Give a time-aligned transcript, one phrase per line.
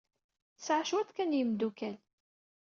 [0.57, 1.97] Tesɛa cwiṭ kan n yimeddukal.